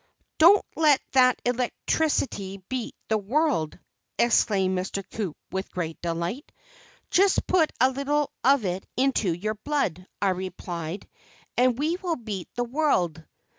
"Don't 0.39 0.65
that 1.11 1.39
electricity 1.45 2.57
beat 2.69 2.95
the 3.09 3.19
world?" 3.19 3.77
exclaimed 4.17 4.75
Mr. 4.75 5.03
Coup 5.11 5.35
with 5.51 5.69
great 5.69 6.01
delight. 6.01 6.51
"Just 7.11 7.45
put 7.45 7.71
a 7.79 7.91
little 7.91 8.31
of 8.43 8.65
it 8.65 8.83
into 8.97 9.31
your 9.31 9.53
blood," 9.63 10.07
I 10.19 10.29
replied, 10.29 11.07
"and 11.55 11.77
we 11.77 11.97
will 11.97 12.15
beat 12.15 12.49
the 12.55 12.63
world." 12.63 13.23